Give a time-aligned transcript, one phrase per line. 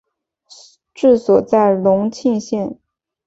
[0.95, 2.75] 治所在荣懿县。